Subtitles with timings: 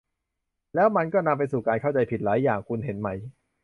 [0.75, 3.09] แล้วมันก็นำไปสู่การเข้าใจผิดหลายอย่าง คุณเห็นไหม